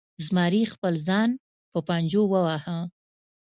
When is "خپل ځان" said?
0.73-1.29